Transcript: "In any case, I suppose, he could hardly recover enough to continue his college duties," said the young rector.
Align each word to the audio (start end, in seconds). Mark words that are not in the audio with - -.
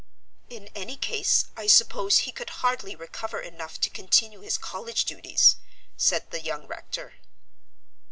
"In 0.49 0.65
any 0.69 0.97
case, 0.97 1.45
I 1.55 1.67
suppose, 1.67 2.17
he 2.25 2.31
could 2.31 2.49
hardly 2.65 2.95
recover 2.95 3.39
enough 3.39 3.79
to 3.81 3.89
continue 3.91 4.39
his 4.39 4.57
college 4.57 5.05
duties," 5.05 5.57
said 5.95 6.31
the 6.31 6.41
young 6.41 6.65
rector. 6.65 7.17